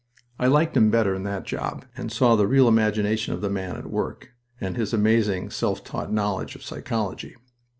I 0.39 0.47
liked 0.47 0.75
him 0.75 0.89
better 0.89 1.13
in 1.13 1.21
that 1.25 1.45
job, 1.45 1.85
and 1.95 2.11
saw 2.11 2.35
the 2.35 2.47
real 2.47 2.67
imagination 2.67 3.35
of 3.35 3.41
the 3.41 3.51
man 3.51 3.75
at 3.75 3.85
work, 3.85 4.31
and 4.59 4.75
his 4.75 4.93
amazing, 4.95 5.51
self 5.51 5.83
taught 5.83 6.11
knowledge 6.11 6.55
of 6.55 6.63
psychology. 6.63 7.35